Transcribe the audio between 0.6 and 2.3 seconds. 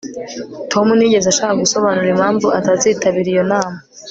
tom ntiyigeze ashaka gusobanura